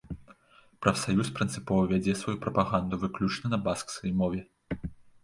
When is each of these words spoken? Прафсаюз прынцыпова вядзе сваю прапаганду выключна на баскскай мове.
Прафсаюз 0.85 1.27
прынцыпова 1.39 1.83
вядзе 1.91 2.15
сваю 2.21 2.35
прапаганду 2.45 2.99
выключна 3.05 3.47
на 3.53 3.61
баскскай 3.69 4.11
мове. 4.23 4.41